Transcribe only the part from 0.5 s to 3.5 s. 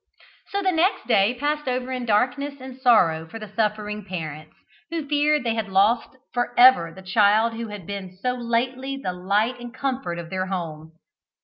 So the next day passed over in darkness and sorrow for